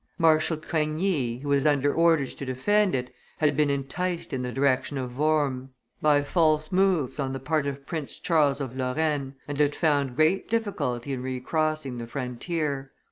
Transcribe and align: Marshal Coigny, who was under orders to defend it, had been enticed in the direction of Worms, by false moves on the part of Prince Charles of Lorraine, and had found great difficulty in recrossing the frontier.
Marshal 0.17 0.57
Coigny, 0.57 1.41
who 1.43 1.49
was 1.49 1.67
under 1.67 1.93
orders 1.93 2.33
to 2.33 2.43
defend 2.43 2.95
it, 2.95 3.13
had 3.37 3.55
been 3.55 3.69
enticed 3.69 4.33
in 4.33 4.41
the 4.41 4.51
direction 4.51 4.97
of 4.97 5.15
Worms, 5.15 5.69
by 6.01 6.23
false 6.23 6.71
moves 6.71 7.19
on 7.19 7.33
the 7.33 7.39
part 7.39 7.67
of 7.67 7.85
Prince 7.85 8.17
Charles 8.19 8.59
of 8.59 8.75
Lorraine, 8.75 9.35
and 9.47 9.59
had 9.59 9.75
found 9.75 10.15
great 10.15 10.49
difficulty 10.49 11.13
in 11.13 11.21
recrossing 11.21 11.99
the 11.99 12.07
frontier. 12.07 12.93